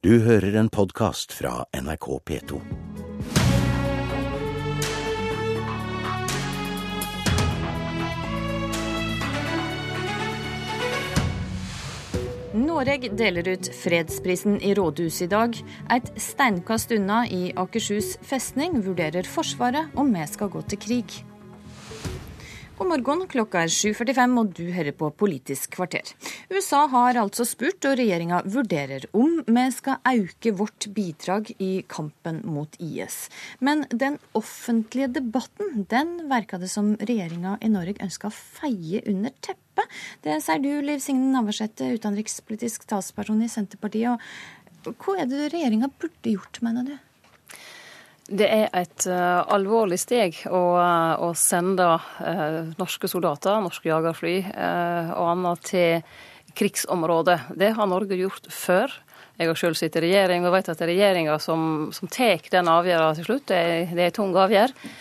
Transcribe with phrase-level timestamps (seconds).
[0.00, 2.58] Du hører en podkast fra NRK P2.
[12.56, 15.60] Noreg deler ut fredsprisen i rådhuset i dag.
[15.92, 21.20] Et steinkast unna i Akershus festning vurderer Forsvaret om vi skal gå til krig.
[22.80, 26.14] God morgen, klokka er 7.45 og du hører på Politisk kvarter.
[26.48, 32.38] USA har altså spurt, og regjeringa vurderer om vi skal øke vårt bidrag i kampen
[32.48, 33.26] mot IS.
[33.60, 39.36] Men den offentlige debatten, den verka det som regjeringa i Norge ønska å feie under
[39.44, 40.00] teppet.
[40.24, 44.24] Det sier du, Liv Signe Navarsete, utenrikspolitisk talsperson i Senterpartiet.
[44.88, 46.96] Og hva er det regjeringa burde gjort, mener du?
[48.30, 54.36] Det er et uh, alvorlig steg å, uh, å sende uh, norske soldater, norske jagerfly
[54.46, 56.04] og annet til
[56.54, 57.38] krigsområdet.
[57.58, 58.94] Det har Norge gjort før.
[59.40, 62.44] Jeg har sjøl sittet i regjering og vet at det er regjeringa som, som tar
[62.52, 63.46] den avgjørelsen til slutt.
[63.50, 64.92] Det er, det er tung avgjørelse.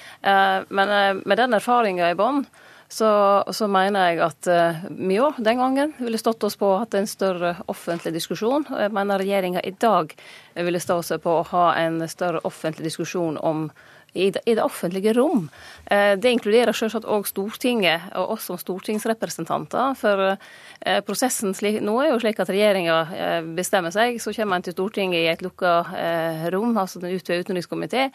[0.69, 2.43] Men med den erfaringa i bånn
[2.91, 6.79] så, så, mener jeg at uh, vi òg den gangen ville stått oss på å
[6.81, 8.65] ha en større offentlig diskusjon.
[8.65, 10.15] Og jeg mener regjeringa i dag
[10.57, 13.67] ville stå seg på å ha en større offentlig diskusjon om
[14.13, 15.47] i det, i det offentlige rom.
[15.91, 19.95] Uh, det inkluderer selvsagt òg Stortinget og oss som stortingsrepresentanter.
[19.99, 22.99] For uh, prosessen slik, nå er jo slik at regjeringa
[23.55, 25.73] bestemmer seg, så kommer en til Stortinget i et lukka
[26.53, 28.09] rom, altså den utvidede utenrikskomité.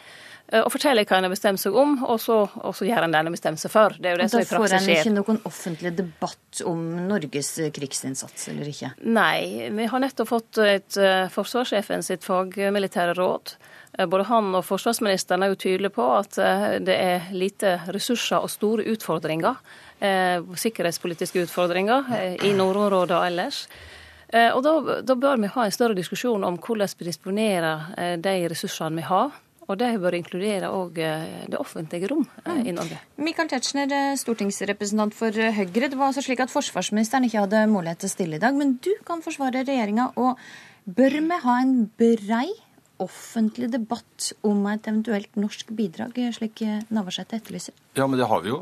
[0.53, 3.15] Eh, og forteller hva en har bestemt seg om, og så, og så gjør en
[3.15, 3.95] det en har bestemt seg for.
[3.97, 4.75] Det er jo det som i praksis skjer.
[4.75, 8.91] Da får en ikke noen offentlig debatt om Norges eh, krigsinnsats, eller ikke?
[9.09, 10.99] Nei, vi har nettopp fått et
[11.33, 13.55] forsvarssjefen sitt fagmilitære råd.
[13.95, 16.35] Både han og forsvarsministeren er jo tydelige på at
[16.83, 19.55] det er lite ressurser og store utfordringer,
[20.01, 22.09] sikkerhetspolitiske utfordringer,
[22.43, 23.61] i nordområdet og ellers.
[24.33, 28.99] Og da, da, bør vi ha en større diskusjon om hvordan vi disponerer de ressursene
[28.99, 29.31] vi har.
[29.65, 32.99] Og det bør inkludere òg eh, det offentlige rom eh, i Norge.
[33.17, 35.89] Michael Tetzschner, eh, stortingsrepresentant for Høyre.
[35.89, 38.77] Det var altså slik at forsvarsministeren ikke hadde mulighet til å stille i dag, men
[38.85, 40.11] du kan forsvare regjeringa.
[40.21, 40.37] Og
[40.85, 42.51] bør vi ha en brei
[43.03, 46.63] offentlig debatt om et eventuelt norsk bidrag, slik
[46.93, 47.75] Navarsete etterlyser?
[47.97, 48.61] Ja, men det har vi jo.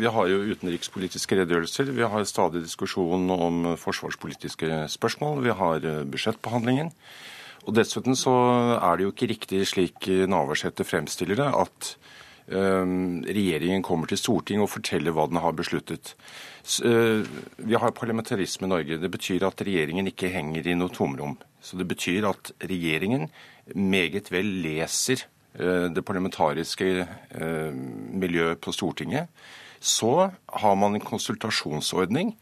[0.00, 1.90] Vi har jo utenrikspolitiske redegjørelser.
[1.92, 5.42] Vi har stadig diskusjon om forsvarspolitiske spørsmål.
[5.44, 6.92] Vi har budsjettbehandlingen.
[7.66, 8.32] Og Dessuten så
[8.76, 11.88] er det jo ikke riktig slik Navarsete fremstiller det, at
[12.54, 16.14] um, regjeringen kommer til Stortinget og forteller hva den har besluttet.
[16.66, 19.00] Vi har parlamentarisme i Norge.
[19.02, 21.36] Det betyr at regjeringen ikke henger i noe tomrom.
[21.66, 23.26] Så det betyr at regjeringen
[23.74, 25.26] meget vel leser
[25.58, 29.26] uh, det parlamentariske uh, miljøet på Stortinget.
[29.82, 32.36] Så har man en konsultasjonsordning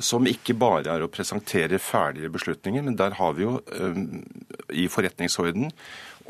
[0.00, 3.98] som ikke bare er å presentere ferdige beslutninger, men der har vi jo eh,
[4.82, 5.68] i forretningsorden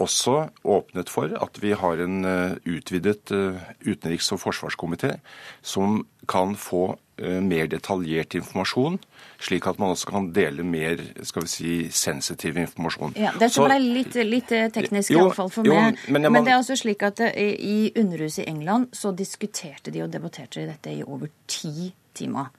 [0.01, 5.17] også åpnet for at vi har en eh, utvidet eh, utenriks- og forsvarskomité
[5.63, 8.97] som kan få mer detaljert informasjon,
[9.39, 10.99] slik at man også kan dele mer
[11.29, 13.13] skal vi si, sensitiv informasjon.
[13.21, 16.01] Ja, Dette ble litt, litt teknisk, iallfall for jo, meg.
[16.09, 20.11] Men, men, det er altså slik at i Underhuset i England så diskuterte de og
[20.11, 22.51] debatterte dette i over ti timer.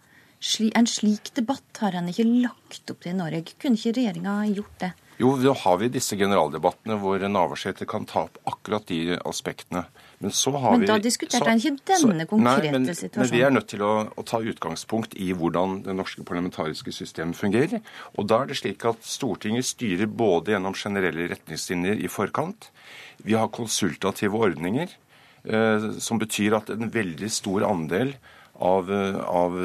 [0.77, 3.57] En slik debatt har en ikke lagt opp til i Norge.
[3.59, 4.93] Kunne ikke regjeringa gjort det?
[5.21, 9.85] Jo, da har vi disse generaldebattene hvor Navarsete kan ta opp akkurat de aspektene.
[10.23, 13.21] Men, så har men da diskuterte han ikke denne så, konkrete nei, men, situasjonen.
[13.21, 17.37] Men vi er nødt til å, å, ta utgangspunkt i hvordan det norske parlamentariske systemet
[17.37, 17.83] fungerer.
[18.17, 22.71] Og da er det slik at Stortinget styrer både gjennom generelle retningslinjer i forkant.
[23.21, 24.95] Vi har konsultative ordninger,
[25.43, 28.15] eh, som betyr at en veldig stor andel
[28.53, 28.89] av,
[29.25, 29.55] av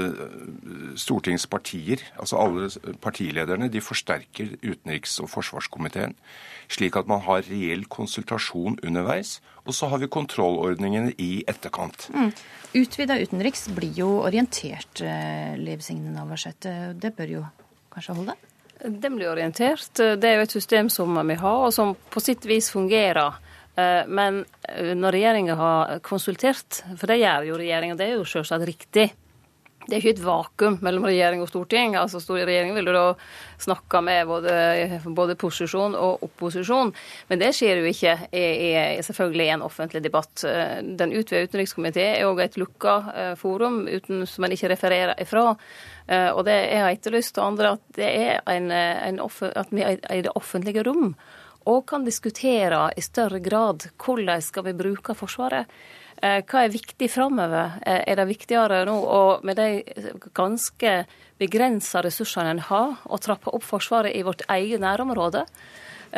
[0.96, 6.16] stortingspartier, altså alle partilederne, de forsterker utenriks- og forsvarskomiteen.
[6.72, 9.38] Slik at man har reell konsultasjon underveis.
[9.68, 12.08] Og så har vi kontrollordningene i etterkant.
[12.14, 12.32] Mm.
[12.80, 16.94] Utvida utenriks blir jo orientert, eh, Liv Signe Navarsete.
[16.96, 17.42] Det bør jo
[17.92, 18.36] kanskje holde?
[18.80, 19.92] Den blir orientert.
[19.92, 23.36] Det er jo et system som vi har, og som på sitt vis fungerer.
[23.78, 28.28] Eh, men eh, når regjeringa har konsultert, for det gjør jo regjeringa, det er jo
[28.28, 29.08] selvsagt riktig.
[29.88, 31.94] Det er ikke et vakuum mellom regjering og storting.
[31.96, 33.04] altså Regjeringen vil jo da
[33.62, 34.56] snakke med både,
[35.16, 36.92] både, posisjon og opposisjon.
[37.30, 38.74] Men det skjer jo ikke i,
[39.06, 40.44] selvfølgelig i en offentlig debatt.
[40.44, 42.98] Eh, den utvida utenrikskomité er òg et lukka
[43.40, 45.54] forum uten, som en ikke refererer ifra.
[46.08, 50.00] Og det jeg har etterlyst til andre, at, det er en, en at vi er
[50.16, 51.12] i det offentlige rom
[51.68, 55.68] og kan diskutere i større grad hvordan skal vi bruke Forsvaret.
[56.18, 57.76] Hva er viktig framover?
[57.86, 60.94] Er det viktigere nå, å med de ganske
[61.38, 65.44] begrensa ressursene en har, å trappe opp Forsvaret i vårt eget nærområde?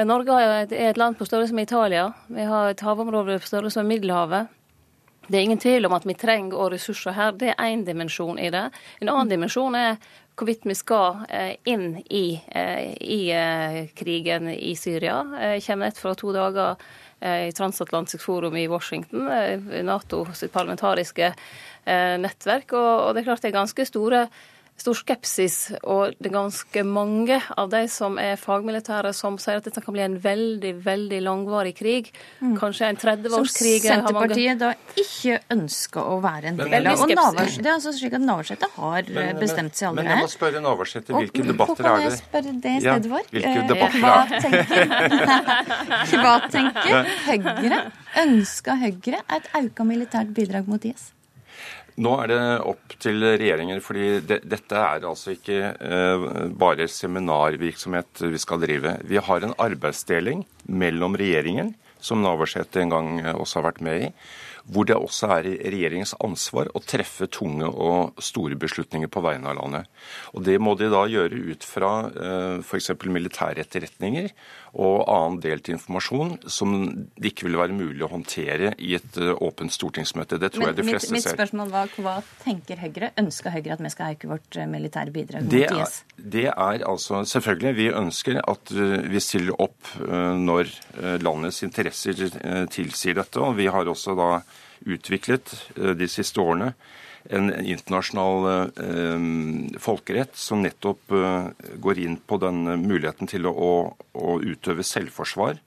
[0.06, 2.06] Norge er et land på størrelse med Italia.
[2.31, 4.56] Vi har et havområde på størrelse med Middelhavet.
[5.31, 7.35] Det er ingen tvil om at vi trenger ressurser her.
[7.38, 8.64] Det er én dimensjon i det.
[9.03, 9.99] En annen dimensjon er
[10.40, 15.20] hvorvidt vi skal eh, inn i, eh, i eh, krigen i Syria.
[15.52, 16.81] Jeg kommer nett fra to dager
[17.20, 19.26] i Transatlantisk forum i Washington,
[19.84, 21.26] NATO sitt parlamentariske
[21.84, 22.72] nettverk.
[22.72, 24.22] Og det er klart det er ganske store
[24.81, 29.67] stor skepsis, og det er ganske mange av de som er fagmilitære, som sier at
[29.69, 32.11] dette kan bli en veldig, veldig langvarig krig.
[32.41, 32.56] Mm.
[32.61, 33.77] Kanskje en 30-årskrig.
[33.85, 37.05] Som Senterpartiet da ikke ønsker å være en del av.
[37.05, 40.09] Og Navarsete, det er altså slik at Navarsete har men, men, bestemt seg allerede.
[40.09, 41.91] Men jeg må spørre Navarsete, hvilke og, debatter er det?
[41.91, 43.23] Kan jeg spørre det i stedet for?
[43.31, 44.91] Ja, hvilke debatter Hva tenker,
[46.21, 47.81] hva tenker Høyre?
[48.25, 51.11] Ønsker Høyre et auka militært bidrag mot IS?
[52.00, 58.23] Nå er det opp til regjeringer, fordi det, dette er altså ikke eh, bare seminarvirksomhet
[58.25, 58.94] vi skal drive.
[59.05, 64.08] Vi har en arbeidsdeling mellom regjeringen, som Navarsete en gang også har vært med i,
[64.68, 69.58] hvor det også er regjeringens ansvar å treffe tunge og store beslutninger på vegne av
[69.60, 69.90] landet.
[70.34, 72.92] Og Det må de da gjøre ut fra eh, f.eks.
[73.06, 74.30] militære etterretninger
[74.70, 76.74] og annen delt informasjon som
[77.18, 80.38] det ikke vil være mulig å håndtere i et eh, åpent stortingsmøte.
[80.38, 81.34] Det tror Men, jeg de fleste mitt, ser.
[81.34, 83.12] Mitt spørsmål var hva tenker Høyre?
[83.20, 86.00] Ønsker Høyre at vi skal øke vårt eh, militære bidrag mot IS?
[86.20, 88.72] Det er altså selvfølgelig Vi ønsker at
[89.10, 90.68] vi stiller opp når
[91.22, 92.18] landets interesser
[92.70, 93.40] tilsier dette.
[93.40, 94.28] og vi har også da
[94.87, 96.73] utviklet eh, de siste årene
[97.29, 98.47] en internasjonal
[98.81, 99.27] eh,
[99.82, 101.50] folkerett som nettopp eh,
[101.82, 105.61] går inn på den muligheten til å, å utøve selvforsvar.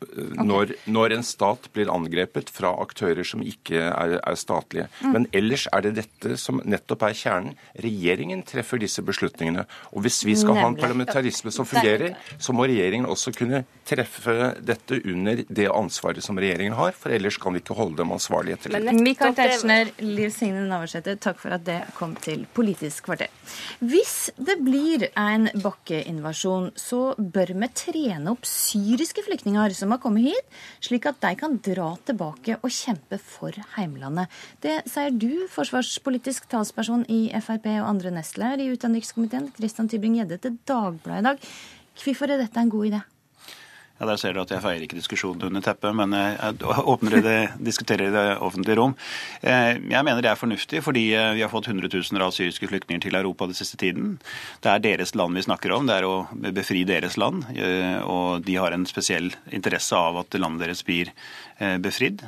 [0.00, 0.44] Okay.
[0.48, 4.86] Når, når, en stat blir angrepet fra aktører som ikke er, er statlige.
[5.02, 5.10] Mm.
[5.12, 7.58] Men ellers er det dette som nettopp er kjernen.
[7.84, 9.66] Regjeringen treffer disse beslutningene.
[9.92, 10.62] Og hvis vi skal Nemlig.
[10.62, 16.24] ha en parlamentarisme som fungerer, så må regjeringen også kunne treffe dette under det ansvaret
[16.24, 18.96] som regjeringen har, for ellers kan vi ikke holde dem ansvarlige etter det.
[19.00, 23.28] Michael Tetzschner, Liv Signe Navarsete, takk for at det kom til Politisk kvarter.
[23.84, 30.02] Hvis det blir en bakkeinvasjon, så bør vi trene opp syriske flyktninger som som har
[30.04, 34.30] kommet hit, slik at de kan dra tilbake og kjempe for heimlandet.
[34.62, 40.60] Det sier du, forsvarspolitisk talsperson i Frp og andre nestleder i utenrikskomiteen, Christian Tybring-Gjedde, til
[40.68, 41.48] Dagbladet i dag.
[42.04, 43.02] Hvorfor er dette en god idé?
[44.00, 46.56] Ja, Der ser du at jeg feier ikke diskusjonen under teppet, men jeg
[46.88, 48.94] åpner det, diskuterer i det offentlige rom.
[49.44, 53.04] Eh, jeg mener det er fornuftig, fordi eh, vi har fått hundretusener av syriske flyktninger
[53.04, 54.16] til Europa den siste tiden.
[54.64, 56.14] Det er deres land vi snakker om, det er å
[56.48, 57.44] befri deres land.
[57.52, 61.12] Eh, og de har en spesiell interesse av at landet deres blir
[61.60, 62.22] befridd.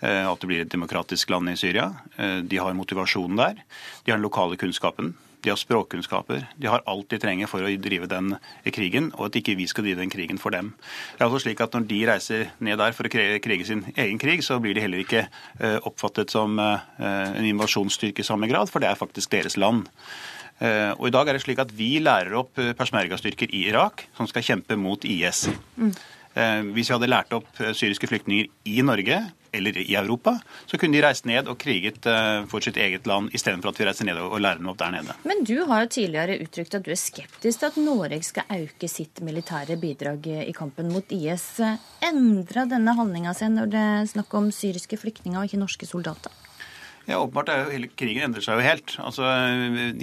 [0.00, 1.90] At det blir et demokratisk land i Syria.
[2.16, 3.58] De har motivasjonen der.
[4.06, 5.12] De har den lokale kunnskapen
[5.44, 6.46] de har språkkunnskaper.
[6.58, 8.34] De har alt de trenger for å drive den
[8.74, 10.72] krigen, og at ikke vi skal drive den krigen for dem.
[11.14, 14.18] Det er altså slik at Når de reiser ned der for å krige sin egen
[14.18, 18.70] krig, så blir de heller ikke eh, oppfattet som eh, en invasjonsstyrke i samme grad,
[18.72, 19.86] for det er faktisk deres land.
[20.58, 24.26] Eh, og i dag er det slik at Vi lærer opp persmergastyrker i Irak som
[24.26, 25.46] skal kjempe mot IS.
[25.76, 25.92] Mm.
[26.38, 29.18] Hvis vi hadde lært opp syriske flyktninger i Norge,
[29.52, 33.32] eller i Europa, så kunne de reist ned og kriget eh, for sitt eget land
[33.36, 35.16] istedenfor at vi reiser ned og lærer dem opp der nede.
[35.28, 38.90] Men du har jo tidligere uttrykt at du er skeptisk til at Norge skal øke
[38.90, 41.48] sitt militære bidrag i kampen mot IS.
[42.04, 46.47] Endra denne handlinga seg når det er snakk om syriske flyktninger og ikke norske soldater?
[47.08, 48.92] Ja, åpenbart er jo hele Krigen endrer seg jo helt.
[49.00, 49.24] Altså,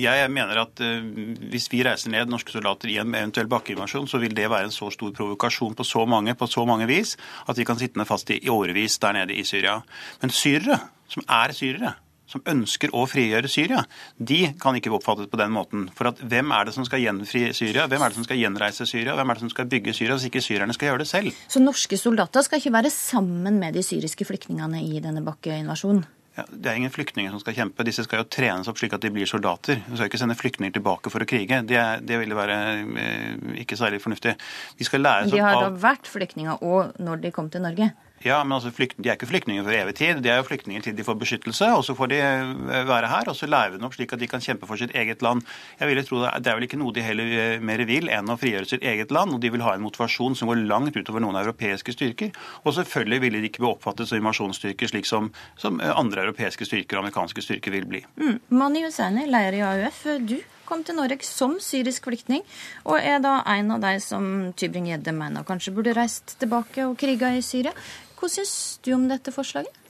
[0.02, 1.04] jeg mener at uh,
[1.52, 4.74] Hvis vi reiser ned norske soldater i en eventuell bakkeinvasjon, så vil det være en
[4.74, 7.14] så stor provokasjon på så mange på så mange vis
[7.46, 9.78] at vi kan sitte ned fast i, i årevis der nede i Syria.
[10.24, 10.80] Men syrere,
[11.12, 11.94] som er syrere,
[12.30, 13.84] som ønsker å frigjøre Syria,
[14.18, 15.86] de kan ikke bli oppfattet på den måten.
[15.96, 18.90] For at hvem er det som skal gjenfri Syria, hvem er det som skal gjenreise
[18.90, 21.46] Syria, hvem er det som skal bygge Syria, hvis ikke syrerne skal gjøre det selv?
[21.54, 26.06] Så norske soldater skal ikke være sammen med de syriske flyktningene i denne bakkeinvasjonen?
[26.36, 27.84] Ja, det er ingen flyktninger som skal kjempe.
[27.88, 29.80] Disse skal jo trenes opp slik at de blir soldater.
[29.88, 31.62] Vi skal ikke sende flyktninger tilbake for å krige.
[31.64, 34.36] Det, det ville være eh, ikke særlig fornuftig.
[34.76, 37.64] De skal læres opp av De har da vært flyktninger òg når de kom til
[37.64, 37.94] Norge?
[38.24, 40.22] Ja, men altså, De er ikke flyktninger for evig tid.
[40.24, 41.68] De er jo flyktninger til de får beskyttelse.
[41.76, 44.20] og Så får de eh, være her, og så lærer vi dem opp slik at
[44.20, 45.44] de kan kjempe for sitt eget land.
[45.80, 48.38] Jeg vil tro Det er vel ikke noe de heller eh, mer vil enn å
[48.38, 49.34] frigjøre sitt eget land.
[49.34, 52.32] og De vil ha en motivasjon som går langt utover noen europeiske styrker.
[52.64, 56.98] Og selvfølgelig ville de ikke bli oppfattet som invasjonsstyrker slik som, som andre europeiske styrker
[56.98, 58.06] og amerikanske styrker vil bli.
[58.18, 58.40] Mm.
[58.50, 60.04] Mani Hussaini, leder i AUF.
[60.26, 62.44] Du kom til Norge som syrisk flyktning,
[62.86, 67.32] og er da en av de som Tybring-Gjedde mener kanskje burde reist tilbake og kriga
[67.36, 67.74] i Syria.
[68.20, 68.56] Hva syns
[68.86, 69.82] du om dette forslaget?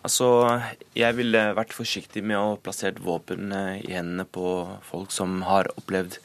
[0.00, 0.26] Altså,
[0.96, 4.44] jeg ville vært forsiktig med å plassere våpen eh, i hendene på
[4.88, 6.16] folk som har opplevd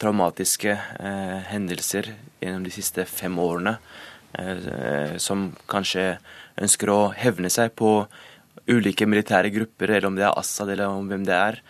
[0.00, 2.10] traumatiske eh, hendelser
[2.40, 3.76] gjennom de siste fem årene.
[4.38, 6.16] Eh, som kanskje
[6.60, 8.04] ønsker å hevne seg på
[8.70, 11.60] ulike militære grupper, eller om det er Assad eller om hvem det er.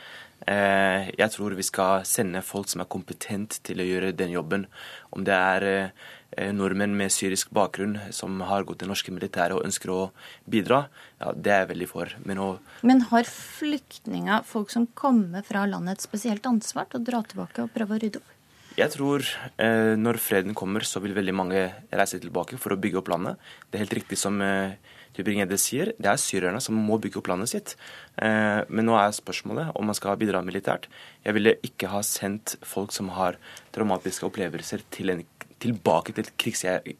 [0.49, 4.67] Eh, jeg tror vi skal sende folk som er kompetent til å gjøre den jobben.
[5.13, 9.57] Om det er eh, Eh, nordmenn med syrisk bakgrunn som har gått til norske militære
[9.57, 10.03] og ønsker å
[10.47, 10.85] bidra,
[11.19, 12.13] ja, det er jeg veldig for.
[12.23, 12.51] Men, å...
[12.87, 17.65] Men har flyktninger, folk som kommer fra landet, et spesielt ansvar til å dra tilbake
[17.65, 18.37] og prøve å rydde opp?
[18.79, 19.27] Jeg tror
[19.59, 23.51] eh, når freden kommer, så vil veldig mange reise tilbake for å bygge opp landet.
[23.67, 24.79] Det er helt riktig som eh,
[25.17, 27.75] Tybring-Gjedde sier, det er syrerne som må bygge opp landet sitt.
[28.23, 30.87] Eh, men nå er spørsmålet om man skal bidra militært.
[31.26, 33.40] Jeg ville ikke ha sendt folk som har
[33.75, 35.25] traumatiske opplevelser til en
[35.61, 36.33] tilbake til et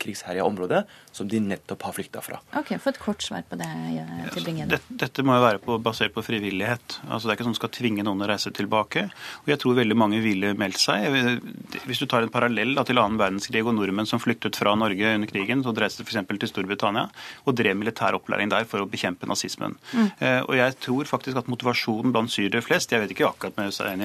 [0.01, 2.39] krigsherja område som de nettopp har flykta fra.
[2.59, 3.69] Ok, Få et kort svar på det.
[4.35, 4.77] til Bringende.
[4.77, 7.01] Dette, dette må jo være på, basert på frivillighet.
[7.09, 9.07] Altså Det er ikke sånn at skal tvinge noen å reise tilbake.
[9.43, 11.09] Og jeg tror veldig mange ville meldt seg.
[11.89, 15.15] Hvis du tar en parallell da, til annen verdenskrig og nordmenn som flyktet fra Norge
[15.17, 16.21] under krigen, så reiste f.eks.
[16.31, 17.09] til Storbritannia
[17.45, 19.77] og drev militær opplæring der for å bekjempe nazismen.
[19.93, 20.09] Mm.
[20.19, 23.59] Eh, og jeg tror faktisk at motivasjonen blant syrere flest Jeg vet ikke akkurat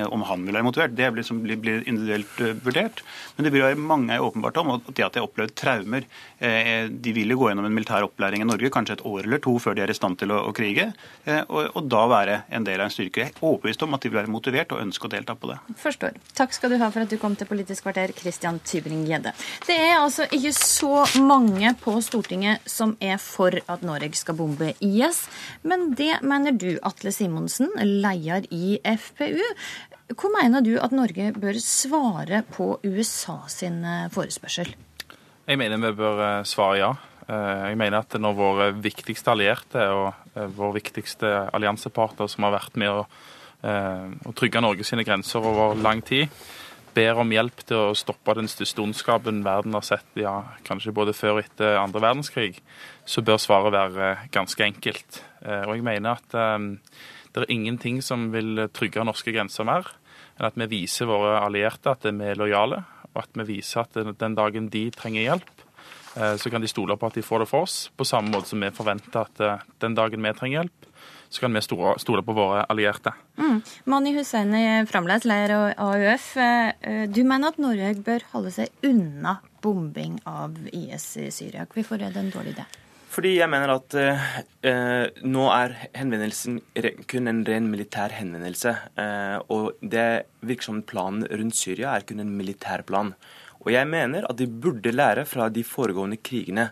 [0.06, 3.02] om han vil være motivert, det blir, blir, blir individuelt uh, vurdert.
[3.36, 4.70] Men det blir mange er åpenbart åpenbart om.
[4.70, 6.06] Og det at de har opplevd traumer.
[6.40, 9.40] Eh, de vil jo gå gjennom en militær opplæring i Norge kanskje et år eller
[9.40, 10.92] to før de er i stand til å, å krige,
[11.26, 13.24] eh, og, og, da være en del av en styrke.
[13.24, 15.58] Jeg er overbevist om at de vil være motivert og ønske å delta på det.
[15.82, 16.20] Forstår.
[16.36, 19.34] Takk skal du ha for at du kom til Politisk kvarter, Christian Tybring-Gjedde.
[19.68, 24.74] Det er altså ikke så mange på Stortinget som er for at Norge skal bombe
[24.84, 25.26] IS,
[25.64, 29.44] men det mener du, Atle Simonsen, leder i FPU.
[30.14, 34.70] Hvor mener du at Norge bør svare på USA sin eh, forespørsel?
[35.46, 36.92] Jeg mener vi bør eh, svare ja.
[37.26, 42.78] Eh, jeg mener at når våre viktigste allierte og vår viktigste alliansepartner som har vært
[42.78, 43.06] med å,
[43.66, 46.28] å trygge Norge sine grenser over lang tid,
[46.94, 50.36] ber om hjelp til å stoppe den største ondskapen verden har sett, ja,
[50.68, 52.60] kanskje både før og etter andre verdenskrig,
[53.08, 55.22] så bør svaret være ganske enkelt.
[55.46, 56.38] Og jeg mener at
[57.42, 59.90] det er ingenting som vil trygge norske grenser mer
[60.36, 62.82] enn at vi viser våre allierte at vi er lojale,
[63.14, 65.54] og at vi viser at den dagen de trenger hjelp,
[66.18, 68.52] eh, så kan de stole på at de får det for oss, på samme måte
[68.52, 70.92] som vi forventer at eh, den dagen vi trenger hjelp,
[71.30, 73.12] så kan vi stole på våre allierte.
[73.40, 73.62] Mm.
[73.92, 76.30] Mani Hussaini, fremdeles leder av AUF.
[76.38, 81.66] Eh, du mener at Norge bør holde seg unna bombing av IS i Syria.
[81.72, 82.68] Hvorfor er det en dårlig idé?
[83.16, 84.26] Fordi jeg mener at eh,
[84.68, 86.60] eh, nå er henvendelsen
[87.08, 88.74] kun en ren militær henvendelse.
[89.00, 93.14] Eh, og det virker som planen rundt Syria er kun en militær plan.
[93.66, 96.68] Og jeg mener at de burde lære fra de foregående krigene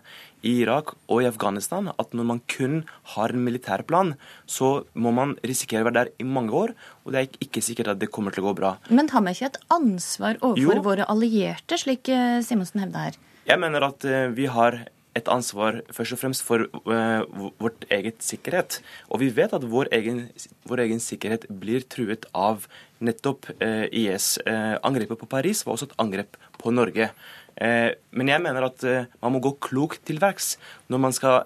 [0.46, 2.82] i Irak og i Afghanistan at når man kun
[3.16, 4.12] har en militær plan,
[4.46, 7.94] så må man risikere å være der i mange år, og det er ikke sikkert
[7.94, 8.76] at det kommer til å gå bra.
[8.94, 10.84] Men har vi ikke et ansvar overfor jo.
[10.86, 13.22] våre allierte, slik eh, Simonsen hevder her?
[13.48, 14.84] Jeg mener at eh, vi har
[15.14, 17.22] et ansvar først og fremst for uh,
[17.62, 18.80] vårt eget sikkerhet.
[19.10, 20.26] Og vi vet at vår egen,
[20.68, 22.66] vår egen sikkerhet blir truet av
[23.04, 24.36] nettopp uh, IS.
[24.46, 27.10] Uh, angrepet på Paris var også et angrep på Norge.
[27.54, 28.82] men jeg mener at
[29.22, 30.56] man må gå klokt til verks
[30.90, 31.44] når man skal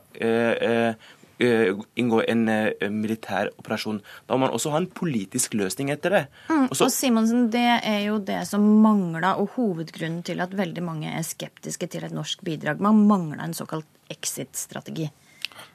[1.39, 4.01] inngå en eh, militær operasjon.
[4.27, 6.25] Da må man også ha en politisk løsning etter det.
[6.49, 10.83] Mm, også, og Simonsen, Det er jo det som mangler, og hovedgrunnen til at veldig
[10.83, 12.83] mange er skeptiske til et norsk bidrag.
[12.83, 15.11] Man mangler en såkalt exit-strategi.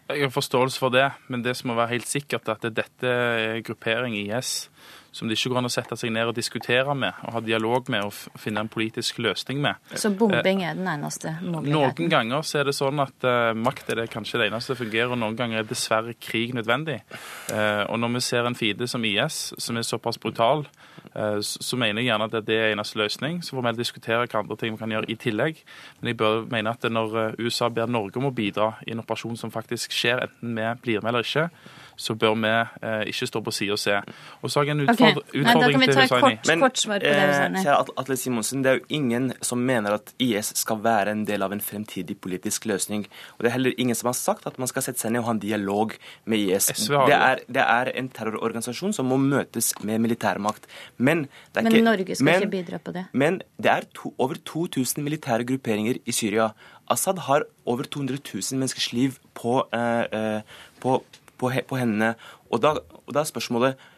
[0.10, 3.08] Jeg har forståelse for det, men det som må være helt sikkert, er at dette
[3.08, 4.67] er gruppering IS
[5.13, 7.89] som det ikke går an å sette seg ned og diskutere med og ha dialog
[7.93, 9.77] med og finne en politisk løsning med.
[9.93, 11.74] Så bombing er den eneste muligheten?
[11.75, 14.82] Noen ganger så er det sånn at uh, makt er det kanskje det eneste som
[14.82, 17.03] fungerer, og noen ganger er dessverre krig nødvendig.
[17.51, 20.65] Uh, og når vi ser en fiende som IS, som er såpass brutal,
[21.13, 23.41] så mener jeg gjerne at det er eneste løsning.
[23.46, 25.60] Så får vi diskutere hva andre ting vi kan gjøre i tillegg.
[26.00, 29.38] Men jeg bør mene at når USA ber Norge om å bidra i en operasjon
[29.38, 31.50] som faktisk skjer, enten vi blir med eller ikke,
[31.96, 32.51] så bør vi
[32.88, 34.00] eh, ikke stå på sida og se.
[34.41, 35.41] Og så har jeg en utfordring, okay.
[35.43, 37.60] Nei, da kan vi ta kort, kort svar på det, Husseini.
[37.60, 41.24] Eh, kjære Atle Simonsen, det er jo ingen som mener at IS skal være en
[41.27, 43.05] del av en fremtidig politisk løsning.
[43.38, 45.29] Og det er heller ingen som har sagt at man skal sette seg ned og
[45.29, 45.95] ha en dialog
[46.29, 46.69] med IS.
[46.89, 50.69] Det er, det er, en terrororganisasjon som må møtes med militærmakt.
[50.98, 53.07] Men, men ikke, Norge skal men, ikke bidra på det?
[53.13, 56.51] Men det er to, over 2000 militære grupperinger i Syria.
[56.91, 61.01] Assad har over 200 000 menneskers liv på, eh, eh på
[61.43, 62.13] på, på hendene.
[62.53, 63.89] Og da, og da er spørsmålet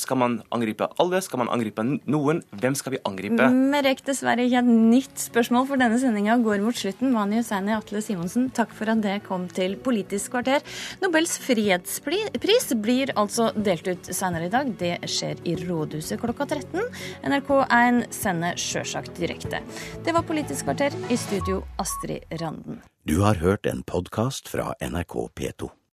[0.00, 1.20] skal man angripe alle?
[1.24, 2.42] Skal man angripe noen?
[2.56, 3.48] Hvem skal vi angripe?
[3.50, 7.12] Vi rekker dessverre ikke et nytt spørsmål, for denne sendinga går mot slutten.
[7.14, 10.64] Mani Hussaini Atle Simonsen, takk for at det kom til Politisk kvarter.
[11.02, 14.72] Nobels fredspris blir altså delt ut senere i dag.
[14.80, 16.84] Det skjer i Rådhuset klokka 13.
[17.26, 19.62] NRK1 sender sjølsagt direkte.
[20.06, 20.94] Det var Politisk kvarter.
[21.10, 22.82] I studio Astrid Randen.
[23.06, 25.76] Du har hørt en podkast fra NRK P2.